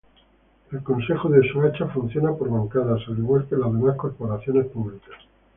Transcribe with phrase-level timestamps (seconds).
[0.71, 5.13] El Concejo de Soacha funciona por bancadas, al igual que las demás corporaciones públicas.